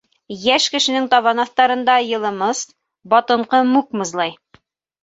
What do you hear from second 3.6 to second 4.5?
мүк мызлай.